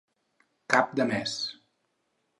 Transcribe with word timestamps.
Cap 0.75 0.97
de 1.01 1.05
mes. 1.13 1.37